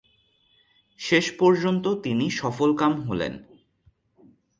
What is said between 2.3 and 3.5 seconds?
সফলকাম হলেন।